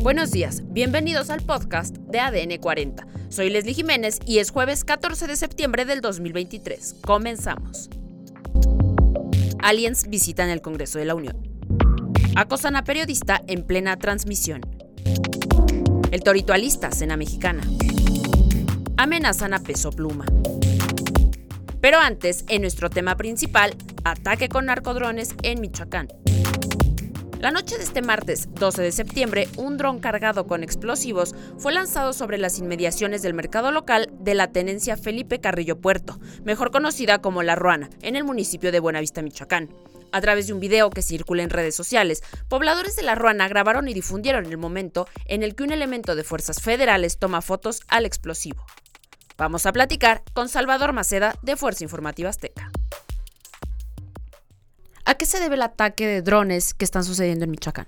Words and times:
Buenos 0.00 0.30
días, 0.30 0.62
bienvenidos 0.72 1.28
al 1.28 1.42
podcast 1.42 1.96
de 1.96 2.20
ADN 2.20 2.58
40. 2.58 3.04
Soy 3.30 3.50
Leslie 3.50 3.74
Jiménez 3.74 4.20
y 4.24 4.38
es 4.38 4.50
jueves 4.50 4.84
14 4.84 5.26
de 5.26 5.34
septiembre 5.34 5.84
del 5.86 6.00
2023. 6.00 6.94
Comenzamos. 7.04 7.90
Aliens 9.58 10.08
visitan 10.08 10.50
el 10.50 10.62
Congreso 10.62 11.00
de 11.00 11.04
la 11.04 11.16
Unión. 11.16 11.36
Acosan 12.36 12.76
a 12.76 12.84
periodista 12.84 13.42
en 13.48 13.64
plena 13.64 13.96
transmisión. 13.96 14.60
El 16.12 16.22
toritualista, 16.22 16.92
cena 16.92 17.16
mexicana. 17.16 17.62
Amenazan 18.96 19.52
a 19.52 19.58
peso 19.58 19.90
pluma. 19.90 20.26
Pero 21.80 21.98
antes, 21.98 22.44
en 22.48 22.62
nuestro 22.62 22.88
tema 22.88 23.16
principal, 23.16 23.74
ataque 24.04 24.48
con 24.48 24.66
narcodrones 24.66 25.34
en 25.42 25.60
Michoacán. 25.60 26.06
La 27.38 27.52
noche 27.52 27.78
de 27.78 27.84
este 27.84 28.02
martes 28.02 28.48
12 28.54 28.82
de 28.82 28.90
septiembre, 28.90 29.48
un 29.56 29.76
dron 29.76 30.00
cargado 30.00 30.48
con 30.48 30.64
explosivos 30.64 31.36
fue 31.56 31.72
lanzado 31.72 32.12
sobre 32.12 32.36
las 32.36 32.58
inmediaciones 32.58 33.22
del 33.22 33.32
mercado 33.32 33.70
local 33.70 34.10
de 34.18 34.34
la 34.34 34.50
tenencia 34.50 34.96
Felipe 34.96 35.40
Carrillo 35.40 35.80
Puerto, 35.80 36.18
mejor 36.42 36.72
conocida 36.72 37.18
como 37.18 37.44
La 37.44 37.54
Ruana, 37.54 37.90
en 38.02 38.16
el 38.16 38.24
municipio 38.24 38.72
de 38.72 38.80
Buenavista, 38.80 39.22
Michoacán. 39.22 39.68
A 40.10 40.20
través 40.20 40.48
de 40.48 40.52
un 40.52 40.58
video 40.58 40.90
que 40.90 41.00
circula 41.00 41.44
en 41.44 41.50
redes 41.50 41.76
sociales, 41.76 42.24
pobladores 42.48 42.96
de 42.96 43.04
La 43.04 43.14
Ruana 43.14 43.46
grabaron 43.46 43.86
y 43.86 43.94
difundieron 43.94 44.46
el 44.46 44.58
momento 44.58 45.06
en 45.26 45.44
el 45.44 45.54
que 45.54 45.62
un 45.62 45.70
elemento 45.70 46.16
de 46.16 46.24
fuerzas 46.24 46.60
federales 46.60 47.20
toma 47.20 47.40
fotos 47.40 47.82
al 47.86 48.04
explosivo. 48.04 48.66
Vamos 49.36 49.64
a 49.64 49.72
platicar 49.72 50.24
con 50.32 50.48
Salvador 50.48 50.92
Maceda 50.92 51.36
de 51.42 51.54
Fuerza 51.54 51.84
Informativa 51.84 52.30
Azteca. 52.30 52.72
¿A 55.08 55.14
qué 55.14 55.24
se 55.24 55.40
debe 55.40 55.54
el 55.54 55.62
ataque 55.62 56.06
de 56.06 56.20
drones 56.20 56.74
que 56.74 56.84
están 56.84 57.02
sucediendo 57.02 57.46
en 57.46 57.50
Michoacán? 57.50 57.86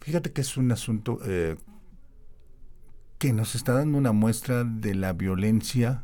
Fíjate 0.00 0.32
que 0.32 0.40
es 0.40 0.56
un 0.56 0.72
asunto 0.72 1.20
eh, 1.24 1.56
que 3.18 3.32
nos 3.32 3.54
está 3.54 3.74
dando 3.74 3.96
una 3.96 4.10
muestra 4.10 4.64
de 4.64 4.96
la 4.96 5.12
violencia, 5.12 6.02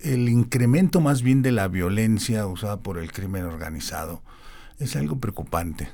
el 0.00 0.30
incremento 0.30 1.02
más 1.02 1.20
bien 1.20 1.42
de 1.42 1.52
la 1.52 1.68
violencia 1.68 2.46
usada 2.46 2.78
por 2.78 2.96
el 2.96 3.12
crimen 3.12 3.44
organizado. 3.44 4.22
Es 4.78 4.96
algo 4.96 5.20
preocupante. 5.20 5.90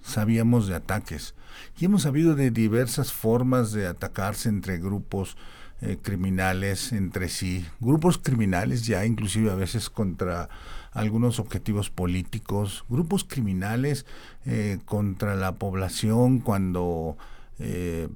Sabíamos 0.00 0.68
de 0.68 0.74
ataques 0.74 1.34
y 1.76 1.84
hemos 1.84 2.04
sabido 2.04 2.34
de 2.34 2.50
diversas 2.50 3.12
formas 3.12 3.72
de 3.72 3.86
atacarse 3.86 4.48
entre 4.48 4.78
grupos 4.78 5.36
eh, 5.80 5.98
criminales 6.00 6.92
entre 6.92 7.28
sí, 7.28 7.66
grupos 7.80 8.18
criminales 8.18 8.86
ya 8.86 9.04
inclusive 9.04 9.50
a 9.50 9.56
veces 9.56 9.90
contra 9.90 10.48
algunos 10.92 11.40
objetivos 11.40 11.90
políticos, 11.90 12.84
grupos 12.88 13.24
criminales 13.24 14.06
eh, 14.46 14.78
contra 14.84 15.34
la 15.34 15.56
población 15.56 16.38
cuando 16.38 17.18
eh, 17.58 18.08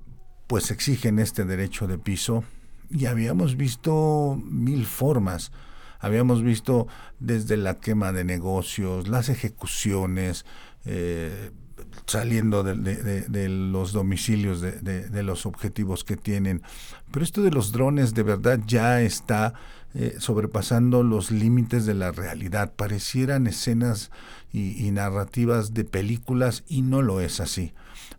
pues 0.47 0.71
exigen 0.71 1.19
este 1.19 1.45
derecho 1.45 1.87
de 1.89 1.99
piso 1.99 2.45
y 2.91 3.07
habíamos 3.07 3.57
visto 3.57 4.41
mil 4.45 4.87
formas. 4.87 5.53
Habíamos 6.01 6.45
visto 6.45 6.87
desde 7.19 7.57
la 7.57 7.75
quema 7.75 8.13
de 8.13 8.23
negocios, 8.23 9.09
las 9.09 9.29
ejecuciones, 9.29 10.47
saliendo 12.07 12.63
de, 12.63 13.49
los 13.49 13.93
domicilios 13.93 14.61
de, 14.61 15.23
los 15.23 15.47
objetivos 15.47 16.05
que 16.05 16.17
tienen. 16.17 16.63
Pero 17.11 17.25
esto 17.25 17.43
de 17.43 17.51
los 17.51 17.73
drones 17.73 18.15
de 18.15 18.23
verdad 18.23 18.61
ya 18.67 19.01
está 19.01 19.55
eh, 19.95 20.17
sobrepasando 20.19 21.03
los 21.03 21.31
límites 21.31 21.87
de 21.87 21.95
la 21.95 22.13
realidad. 22.13 22.73
Parecieran 22.75 23.47
escenas 23.47 24.11
y, 24.53 24.91
narrativas 24.91 25.75
de 25.75 25.85
películas 25.85 26.65
y 26.69 26.83
no 26.83 27.03
lo 27.03 27.21
es 27.21 27.41
así. 27.41 27.73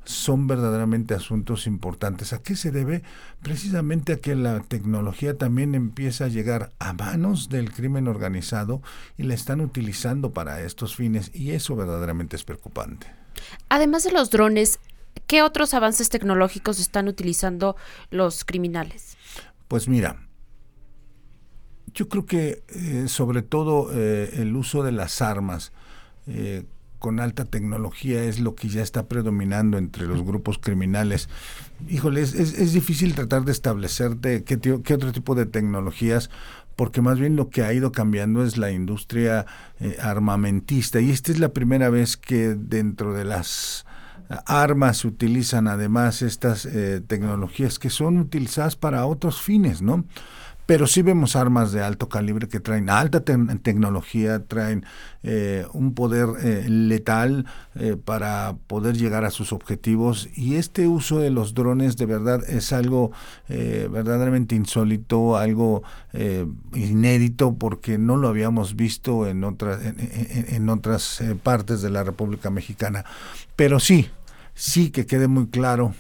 Son 0.03 0.47
verdaderamente 0.47 1.13
asuntos 1.13 1.67
importantes. 1.67 2.33
¿A 2.33 2.41
qué 2.41 2.55
se 2.55 2.71
debe? 2.71 3.03
Precisamente 3.41 4.13
a 4.13 4.17
que 4.17 4.35
la 4.35 4.61
tecnología 4.61 5.37
también 5.37 5.75
empieza 5.75 6.25
a 6.25 6.29
llegar 6.29 6.71
a 6.79 6.93
manos 6.93 7.49
del 7.49 7.71
crimen 7.71 8.07
organizado 8.07 8.81
y 9.17 9.23
la 9.23 9.33
están 9.35 9.61
utilizando 9.61 10.31
para 10.31 10.61
estos 10.61 10.95
fines 10.95 11.31
y 11.33 11.51
eso 11.51 11.75
verdaderamente 11.75 12.35
es 12.35 12.43
preocupante. 12.43 13.18
Además 13.69 14.03
de 14.03 14.11
los 14.11 14.29
drones, 14.29 14.79
¿qué 15.27 15.41
otros 15.41 15.73
avances 15.73 16.09
tecnológicos 16.09 16.79
están 16.79 17.07
utilizando 17.07 17.75
los 18.09 18.45
criminales? 18.45 19.17
Pues 19.67 19.87
mira, 19.87 20.29
yo 21.93 22.09
creo 22.09 22.25
que 22.25 22.63
eh, 22.69 23.05
sobre 23.07 23.41
todo 23.41 23.91
eh, 23.93 24.31
el 24.41 24.55
uso 24.55 24.83
de 24.83 24.91
las 24.91 25.21
armas 25.21 25.71
eh, 26.27 26.63
con 26.99 27.19
alta 27.19 27.45
tecnología 27.45 28.23
es 28.23 28.39
lo 28.39 28.55
que 28.55 28.67
ya 28.67 28.81
está 28.81 29.07
predominando 29.07 29.77
entre 29.77 30.05
los 30.05 30.23
grupos 30.23 30.59
criminales. 30.59 31.29
Híjole, 31.87 32.21
es, 32.21 32.73
difícil 32.73 33.15
tratar 33.15 33.45
de 33.45 33.53
establecer 33.53 34.17
qué, 34.21 34.43
qué, 34.43 34.93
otro 34.93 35.11
tipo 35.13 35.33
de 35.33 35.45
tecnologías 35.45 36.29
porque 36.79 37.01
más 37.01 37.19
bien 37.19 37.35
lo 37.35 37.49
que 37.49 37.61
ha 37.63 37.73
ido 37.73 37.91
cambiando 37.91 38.41
es 38.41 38.55
la 38.55 38.71
industria 38.71 39.45
eh, 39.81 39.97
armamentista 40.01 41.01
y 41.01 41.11
esta 41.11 41.33
es 41.33 41.37
la 41.37 41.49
primera 41.49 41.89
vez 41.89 42.15
que 42.15 42.55
dentro 42.55 43.13
de 43.13 43.25
las 43.25 43.85
armas 44.45 44.99
se 44.99 45.09
utilizan 45.09 45.67
además 45.67 46.21
estas 46.21 46.65
eh, 46.65 47.01
tecnologías 47.05 47.79
que 47.79 47.89
son 47.89 48.17
utilizadas 48.17 48.77
para 48.77 49.05
otros 49.05 49.41
fines, 49.41 49.81
¿no? 49.81 50.05
Pero 50.69 50.85
sí 50.85 51.01
vemos 51.01 51.35
armas 51.35 51.71
de 51.71 51.81
alto 51.81 52.09
calibre 52.09 52.47
que 52.47 52.59
traen 52.59 52.91
alta 52.91 53.23
tecnología, 53.23 54.45
traen 54.45 54.85
eh, 55.23 55.65
un 55.73 55.95
poder 55.95 56.27
eh, 56.43 56.69
letal 56.69 57.47
eh, 57.73 57.95
para 57.95 58.55
poder 58.67 58.95
llegar 58.95 59.25
a 59.25 59.31
sus 59.31 59.51
objetivos. 59.51 60.29
Y 60.35 60.57
este 60.57 60.87
uso 60.87 61.17
de 61.17 61.31
los 61.31 61.55
drones 61.55 61.97
de 61.97 62.05
verdad 62.05 62.47
es 62.47 62.71
algo 62.71 63.11
verdaderamente 63.47 64.53
insólito, 64.53 65.37
algo 65.37 65.81
inédito 66.75 67.55
porque 67.55 67.97
no 67.97 68.15
lo 68.15 68.27
habíamos 68.27 68.75
visto 68.75 69.25
en 69.25 69.43
otras 69.43 69.81
en 69.83 70.69
otras 70.69 71.23
partes 71.41 71.81
de 71.81 71.89
la 71.89 72.03
República 72.03 72.51
Mexicana, 72.51 73.05
pero 73.55 73.79
sí, 73.79 74.11
sí 74.53 74.91
que 74.91 75.07
quede 75.07 75.27
muy 75.27 75.47
claro 75.47 75.95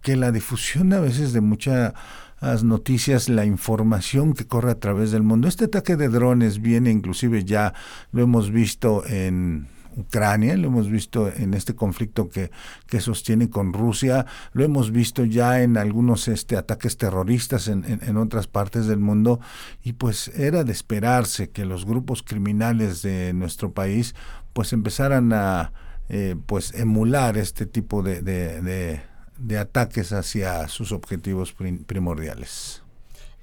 que 0.00 0.14
la 0.14 0.30
difusión 0.30 0.92
a 0.92 1.00
veces 1.00 1.32
de 1.32 1.40
mucha 1.40 1.94
las 2.40 2.64
noticias, 2.64 3.28
la 3.28 3.44
información 3.44 4.34
que 4.34 4.46
corre 4.46 4.70
a 4.70 4.80
través 4.80 5.10
del 5.10 5.22
mundo. 5.22 5.48
Este 5.48 5.64
ataque 5.66 5.96
de 5.96 6.08
drones 6.08 6.60
viene 6.60 6.90
inclusive 6.90 7.44
ya, 7.44 7.74
lo 8.12 8.22
hemos 8.22 8.50
visto 8.50 9.06
en 9.06 9.68
Ucrania, 9.96 10.56
lo 10.56 10.68
hemos 10.68 10.90
visto 10.90 11.32
en 11.32 11.54
este 11.54 11.74
conflicto 11.74 12.28
que, 12.28 12.50
que 12.86 13.00
sostiene 13.00 13.48
con 13.48 13.72
Rusia, 13.72 14.26
lo 14.52 14.64
hemos 14.64 14.90
visto 14.90 15.24
ya 15.24 15.62
en 15.62 15.76
algunos 15.76 16.28
este, 16.28 16.56
ataques 16.56 16.96
terroristas 16.96 17.68
en, 17.68 17.84
en, 17.86 18.16
otras 18.16 18.46
partes 18.46 18.86
del 18.86 18.98
mundo 18.98 19.40
y 19.82 19.92
pues 19.94 20.28
era 20.28 20.64
de 20.64 20.72
esperarse 20.72 21.50
que 21.50 21.64
los 21.64 21.84
grupos 21.84 22.22
criminales 22.22 23.02
de 23.02 23.32
nuestro 23.34 23.72
país 23.72 24.14
pues 24.52 24.72
empezaran 24.72 25.32
a 25.32 25.72
eh, 26.08 26.36
pues 26.46 26.74
emular 26.74 27.38
este 27.38 27.66
tipo 27.66 28.02
de 28.02 28.20
de 28.22 29.13
ataques 29.58 30.12
hacia 30.12 30.68
sus 30.68 30.92
objetivos 30.92 31.54
primordiales. 31.86 32.84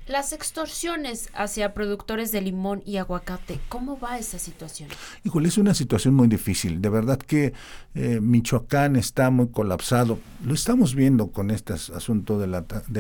Las 0.08 0.34
extorsiones 0.34 1.30
hacia 1.34 1.76
productores 1.76 2.32
de 2.32 2.42
limón 2.42 2.82
y 2.86 2.98
aguacate, 2.98 3.60
¿cómo 3.70 4.00
va 4.00 4.18
esa 4.18 4.40
situación? 4.40 4.90
Híjole, 5.24 5.48
es 5.48 5.60
una 5.60 5.76
situación 5.76 6.16
muy 6.16 6.28
difícil. 6.28 6.82
De 6.82 6.90
verdad 6.90 7.20
que 7.20 7.54
eh, 7.94 8.20
Michoacán 8.20 8.96
está 8.96 9.30
muy 9.30 9.50
colapsado. 9.50 10.18
Lo 10.44 10.56
estamos 10.56 10.96
viendo 10.96 11.28
con 11.28 11.52
este 11.52 11.74
asunto 11.74 12.40
del, 12.40 12.56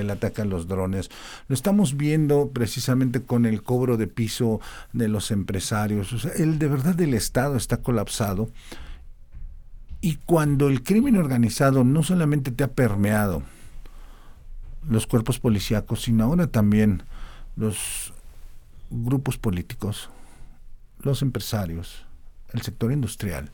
ataque 0.09 0.41
a 0.43 0.45
los 0.45 0.67
drones. 0.67 1.09
Lo 1.47 1.55
estamos 1.55 1.97
viendo 1.97 2.51
precisamente 2.51 3.23
con 3.23 3.47
el 3.47 3.63
cobro 3.63 3.97
de 3.97 4.07
piso 4.07 4.61
de 4.93 5.07
los 5.07 5.31
empresarios. 5.31 6.13
O 6.13 6.19
sea, 6.19 6.31
el 6.33 6.59
de 6.59 6.67
verdad 6.67 7.01
el 7.01 7.15
Estado 7.15 7.57
está 7.57 7.77
colapsado. 7.77 8.51
Y 10.01 10.15
cuando 10.15 10.67
el 10.67 10.81
crimen 10.81 11.15
organizado 11.15 11.83
no 11.83 12.01
solamente 12.01 12.51
te 12.51 12.63
ha 12.63 12.71
permeado 12.71 13.43
los 14.89 15.05
cuerpos 15.05 15.39
policíacos, 15.39 16.01
sino 16.01 16.23
ahora 16.23 16.47
también 16.47 17.03
los 17.55 18.13
grupos 18.89 19.37
políticos, 19.37 20.09
los 21.01 21.21
empresarios, 21.21 22.05
el 22.51 22.63
sector 22.63 22.91
industrial, 22.91 23.51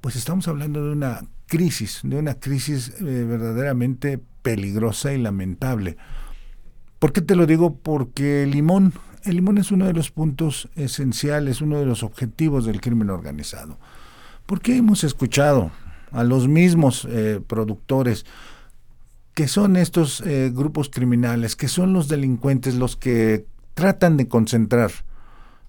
pues 0.00 0.16
estamos 0.16 0.48
hablando 0.48 0.84
de 0.84 0.92
una 0.92 1.20
crisis, 1.46 2.00
de 2.02 2.16
una 2.16 2.34
crisis 2.34 2.94
eh, 3.00 3.02
verdaderamente 3.02 4.20
peligrosa 4.42 5.12
y 5.12 5.18
lamentable. 5.18 5.96
¿Por 6.98 7.12
qué 7.12 7.20
te 7.20 7.36
lo 7.36 7.46
digo? 7.46 7.76
Porque 7.76 8.44
el 8.44 8.52
limón, 8.52 8.92
el 9.24 9.36
limón 9.36 9.58
es 9.58 9.70
uno 9.70 9.86
de 9.86 9.92
los 9.92 10.10
puntos 10.10 10.68
esenciales, 10.74 11.60
uno 11.60 11.78
de 11.78 11.86
los 11.86 12.02
objetivos 12.02 12.64
del 12.64 12.80
crimen 12.80 13.10
organizado. 13.10 13.78
Porque 14.48 14.78
hemos 14.78 15.04
escuchado 15.04 15.70
a 16.10 16.24
los 16.24 16.48
mismos 16.48 17.06
eh, 17.10 17.38
productores 17.46 18.24
que 19.34 19.46
son 19.46 19.76
estos 19.76 20.22
eh, 20.22 20.50
grupos 20.50 20.88
criminales, 20.88 21.54
que 21.54 21.68
son 21.68 21.92
los 21.92 22.08
delincuentes 22.08 22.74
los 22.74 22.96
que 22.96 23.44
tratan 23.74 24.16
de 24.16 24.26
concentrar 24.26 24.90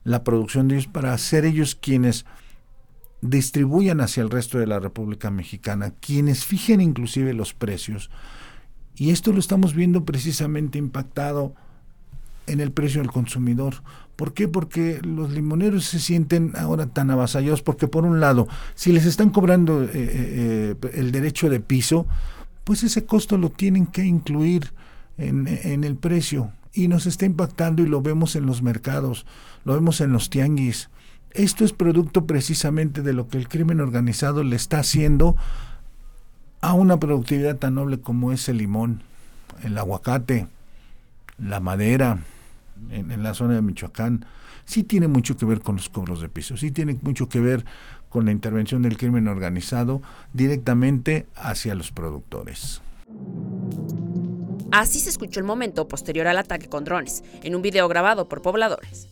la 0.05 0.23
producción 0.23 0.69
de 0.69 0.75
ellos 0.75 0.87
para 0.87 1.17
ser 1.17 1.43
ellos 1.43 1.75
quienes 1.75 2.25
distribuyan 3.19 3.99
hacia 3.99 4.23
el 4.23 4.29
resto 4.29 4.59
de 4.59 4.67
la 4.67 4.79
República 4.79 5.29
Mexicana, 5.29 5.93
quienes 5.99 6.45
fijen 6.45 6.79
inclusive 6.79 7.33
los 7.33 7.53
precios. 7.53 8.09
Y 8.95 9.09
esto 9.09 9.33
lo 9.33 9.39
estamos 9.39 9.73
viendo 9.75 10.05
precisamente 10.05 10.77
impactado 10.77 11.53
en 12.49 12.59
el 12.59 12.71
precio 12.71 13.01
del 13.01 13.11
consumidor. 13.11 13.75
¿Por 14.15 14.33
qué? 14.33 14.47
Porque 14.47 14.99
los 15.01 15.31
limoneros 15.31 15.85
se 15.85 15.99
sienten 15.99 16.53
ahora 16.57 16.87
tan 16.87 17.09
avasallados 17.09 17.61
porque 17.61 17.87
por 17.87 18.03
un 18.03 18.19
lado, 18.19 18.47
si 18.75 18.91
les 18.91 19.05
están 19.05 19.29
cobrando 19.29 19.83
eh, 19.83 19.89
eh, 19.93 20.75
eh, 20.81 20.89
el 20.93 21.11
derecho 21.11 21.49
de 21.49 21.61
piso, 21.61 22.05
pues 22.65 22.83
ese 22.83 23.05
costo 23.05 23.37
lo 23.37 23.49
tienen 23.49 23.87
que 23.87 24.03
incluir 24.03 24.73
en, 25.17 25.47
en 25.47 25.83
el 25.83 25.95
precio 25.95 26.51
y 26.73 26.87
nos 26.87 27.05
está 27.05 27.25
impactando 27.25 27.81
y 27.81 27.87
lo 27.87 28.01
vemos 28.01 28.35
en 28.35 28.45
los 28.45 28.61
mercados, 28.61 29.25
lo 29.63 29.73
vemos 29.73 30.01
en 30.01 30.11
los 30.11 30.29
tianguis. 30.29 30.89
Esto 31.31 31.63
es 31.63 31.73
producto 31.73 32.25
precisamente 32.25 33.01
de 33.01 33.13
lo 33.13 33.27
que 33.27 33.37
el 33.37 33.47
crimen 33.47 33.79
organizado 33.79 34.43
le 34.43 34.55
está 34.55 34.79
haciendo 34.79 35.35
a 36.61 36.73
una 36.73 36.99
productividad 36.99 37.55
tan 37.55 37.75
noble 37.75 37.99
como 38.01 38.31
es 38.31 38.49
el 38.49 38.57
limón, 38.57 39.01
el 39.63 39.77
aguacate, 39.77 40.47
la 41.37 41.59
madera, 41.59 42.19
en, 42.89 43.23
la 43.23 43.33
zona 43.33 43.55
de 43.55 43.61
Michoacán, 43.61 44.25
sí 44.65 44.83
tiene 44.83 45.07
mucho 45.07 45.37
que 45.37 45.45
ver 45.45 45.61
con 45.61 45.75
los 45.75 45.89
cobros 45.89 46.21
de 46.21 46.29
piso, 46.29 46.57
sí 46.57 46.71
tiene 46.71 46.97
mucho 47.01 47.29
que 47.29 47.39
ver 47.39 47.65
con 48.09 48.25
la 48.25 48.31
intervención 48.31 48.81
del 48.81 48.97
crimen 48.97 49.27
organizado 49.27 50.01
directamente 50.33 51.27
hacia 51.35 51.75
los 51.75 51.91
productores. 51.91 52.81
Así 54.71 54.99
se 54.99 55.09
escuchó 55.09 55.39
el 55.39 55.45
momento 55.45 55.87
posterior 55.87 56.27
al 56.27 56.37
ataque 56.37 56.67
con 56.67 56.83
drones, 56.83 57.23
en 57.43 57.55
un 57.55 57.61
video 57.61 57.87
grabado 57.87 58.27
por 58.27 58.41
pobladores. 58.41 59.07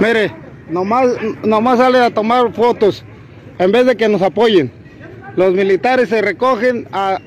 Mire, 0.00 0.34
nomás, 0.68 1.08
nomás 1.44 1.78
sale 1.78 2.00
a 2.00 2.12
tomar 2.12 2.52
fotos 2.52 3.04
en 3.58 3.72
vez 3.72 3.86
de 3.86 3.96
que 3.96 4.08
nos 4.08 4.22
apoyen. 4.22 4.72
Los 5.36 5.52
militares 5.54 6.08
se 6.08 6.22
recogen 6.22 6.88
a, 6.92 7.18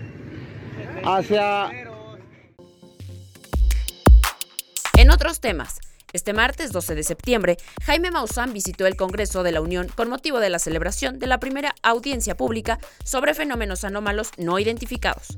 hacia... 1.04 1.70
En 4.98 5.12
otros 5.12 5.40
temas, 5.40 5.80
este 6.14 6.34
martes 6.34 6.72
12 6.72 6.96
de 6.96 7.04
septiembre, 7.04 7.58
Jaime 7.84 8.12
Maussan 8.12 8.54
visitó 8.54 8.88
el 8.88 8.96
Congreso 8.96 9.44
de 9.44 9.52
la 9.52 9.62
Unión 9.62 9.88
con 9.94 10.10
motivo 10.10 10.40
de 10.40 10.50
la 10.50 10.58
celebración 10.58 11.20
de 11.20 11.28
la 11.28 11.40
primera 11.40 11.76
audiencia 11.84 12.36
pública 12.36 12.80
sobre 13.04 13.34
fenómenos 13.34 13.84
anómalos 13.84 14.32
no 14.38 14.58
identificados. 14.58 15.38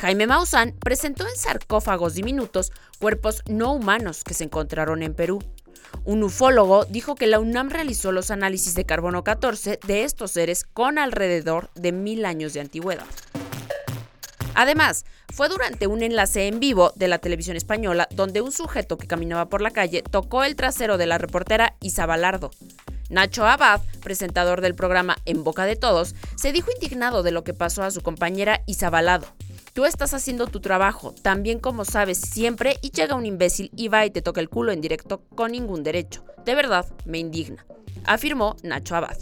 Jaime 0.00 0.26
Maussan 0.26 0.72
presentó 0.80 1.28
en 1.28 1.36
sarcófagos 1.36 2.14
diminutos 2.14 2.72
cuerpos 2.98 3.42
no 3.46 3.74
humanos 3.74 4.24
que 4.24 4.32
se 4.32 4.44
encontraron 4.44 5.02
en 5.02 5.12
Perú. 5.12 5.44
Un 6.04 6.22
ufólogo 6.22 6.86
dijo 6.86 7.16
que 7.16 7.26
la 7.26 7.38
UNAM 7.38 7.68
realizó 7.68 8.10
los 8.10 8.30
análisis 8.30 8.74
de 8.74 8.86
carbono 8.86 9.24
14 9.24 9.78
de 9.86 10.04
estos 10.04 10.30
seres 10.30 10.64
con 10.64 10.98
alrededor 10.98 11.70
de 11.74 11.92
mil 11.92 12.24
años 12.24 12.54
de 12.54 12.60
antigüedad. 12.60 13.04
Además, 14.54 15.04
fue 15.34 15.50
durante 15.50 15.86
un 15.86 16.02
enlace 16.02 16.46
en 16.46 16.60
vivo 16.60 16.92
de 16.96 17.08
la 17.08 17.18
televisión 17.18 17.58
española 17.58 18.08
donde 18.10 18.40
un 18.40 18.52
sujeto 18.52 18.96
que 18.96 19.06
caminaba 19.06 19.50
por 19.50 19.60
la 19.60 19.70
calle 19.70 20.02
tocó 20.02 20.44
el 20.44 20.56
trasero 20.56 20.96
de 20.96 21.08
la 21.08 21.18
reportera 21.18 21.76
Isa 21.82 22.06
Balardo. 22.06 22.50
Nacho 23.10 23.46
Abad, 23.46 23.82
presentador 24.02 24.62
del 24.62 24.74
programa 24.74 25.18
En 25.26 25.44
Boca 25.44 25.66
de 25.66 25.76
Todos, 25.76 26.14
se 26.36 26.52
dijo 26.52 26.70
indignado 26.72 27.22
de 27.22 27.32
lo 27.32 27.44
que 27.44 27.52
pasó 27.52 27.82
a 27.82 27.90
su 27.90 28.00
compañera 28.00 28.62
Isa 28.66 28.88
Balado. 28.88 29.26
Tú 29.72 29.84
estás 29.84 30.14
haciendo 30.14 30.48
tu 30.48 30.60
trabajo, 30.60 31.14
también 31.22 31.60
como 31.60 31.84
sabes 31.84 32.18
siempre, 32.18 32.78
y 32.82 32.90
llega 32.90 33.14
un 33.14 33.24
imbécil 33.24 33.70
y 33.76 33.86
va 33.86 34.04
y 34.04 34.10
te 34.10 34.20
toca 34.20 34.40
el 34.40 34.48
culo 34.48 34.72
en 34.72 34.80
directo 34.80 35.22
con 35.36 35.52
ningún 35.52 35.84
derecho. 35.84 36.24
De 36.44 36.56
verdad, 36.56 36.86
me 37.04 37.18
indigna, 37.18 37.64
afirmó 38.04 38.56
Nacho 38.64 38.96
Abad. 38.96 39.16